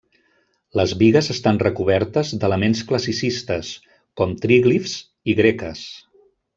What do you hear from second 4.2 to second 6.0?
com tríglifs i greques.